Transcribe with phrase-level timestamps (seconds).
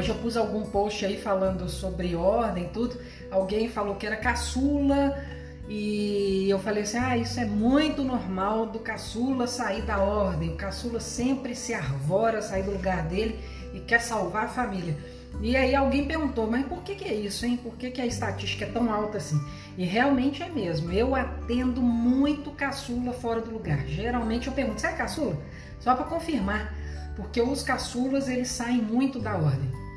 [0.00, 2.98] hoje eu pus algum post aí falando sobre ordem, tudo.
[3.30, 5.22] Alguém falou que era caçula
[5.68, 10.54] e eu falei assim: ah, isso é muito normal do caçula sair da ordem.
[10.54, 13.38] O caçula sempre se arvora, sair do lugar dele
[13.74, 14.96] e quer salvar a família.
[15.42, 17.58] E aí alguém perguntou, mas por que, que é isso, hein?
[17.62, 19.38] Por que, que a estatística é tão alta assim?
[19.76, 20.90] E realmente é mesmo.
[20.90, 23.86] Eu atendo muito caçula fora do lugar.
[23.86, 25.36] Geralmente eu pergunto, você é caçula?
[25.78, 26.74] Só para confirmar,
[27.16, 29.89] porque os caçulas eles saem muito da ordem.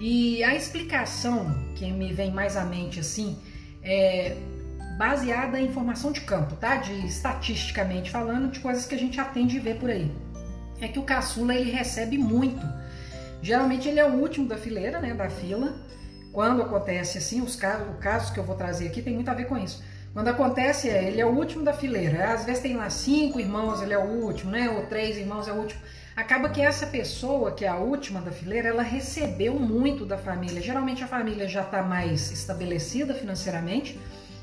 [0.00, 3.38] E a explicação que me vem mais à mente assim
[3.82, 4.36] é
[4.98, 6.78] baseada em informação de campo, tá?
[6.78, 10.10] De estatisticamente falando, de coisas que a gente atende e vê por aí.
[10.80, 12.66] É que o caçula ele recebe muito
[13.42, 15.74] Geralmente ele é o último da fileira, né, da fila.
[16.32, 19.34] Quando acontece assim, os casos, o caso que eu vou trazer aqui tem muito a
[19.34, 19.82] ver com isso.
[20.12, 22.32] Quando acontece, é, ele é o último da fileira.
[22.32, 24.68] Às vezes tem lá cinco irmãos, ele é o último, né?
[24.68, 25.80] Ou três irmãos é o último.
[26.16, 30.60] Acaba que essa pessoa, que é a última da fileira, ela recebeu muito da família.
[30.60, 33.98] Geralmente a família já está mais estabelecida financeiramente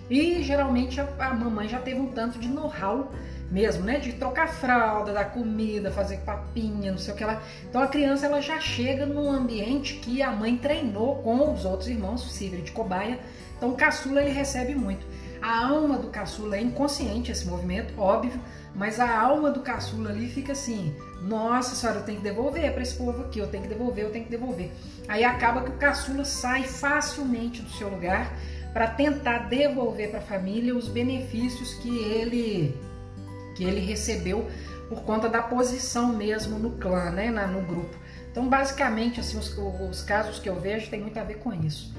[0.10, 3.12] e geralmente a, a mamãe já teve um tanto de know-how
[3.52, 4.00] mesmo, né?
[4.00, 7.42] De trocar fralda, dar comida, fazer papinha, não sei o que lá.
[7.70, 11.90] Então a criança ela já chega num ambiente que a mãe treinou com os outros
[11.90, 13.20] irmãos, sirve de cobaia.
[13.58, 15.06] Então o caçula ele recebe muito.
[15.48, 18.38] A alma do caçula é inconsciente esse movimento, óbvio,
[18.76, 22.82] mas a alma do caçula ali fica assim: nossa senhora, eu tenho que devolver para
[22.82, 24.70] esse povo aqui, eu tenho que devolver, eu tenho que devolver.
[25.08, 28.30] Aí acaba que o caçula sai facilmente do seu lugar
[28.74, 32.78] para tentar devolver para a família os benefícios que ele
[33.56, 34.46] que ele recebeu
[34.90, 37.96] por conta da posição mesmo no clã, né, na, no grupo.
[38.30, 41.96] Então, basicamente, assim, os, os casos que eu vejo tem muito a ver com isso.